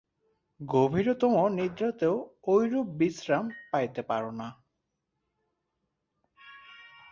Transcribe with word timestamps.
গভীরতম 0.59 1.33
নিদ্রাতেও 1.57 2.15
ঐরূপ 2.47 2.87
বিশ্রাম 2.99 3.45
পাইতে 3.71 4.01
পার 4.01 4.23
না। 4.33 4.47